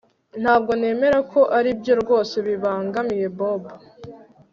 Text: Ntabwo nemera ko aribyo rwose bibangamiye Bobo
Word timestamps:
Ntabwo 0.41 0.71
nemera 0.79 1.19
ko 1.31 1.39
aribyo 1.57 1.93
rwose 2.01 2.35
bibangamiye 2.47 3.27
Bobo 3.37 3.71